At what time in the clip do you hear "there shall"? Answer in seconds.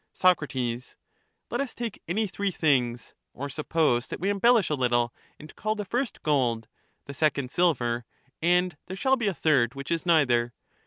8.87-9.15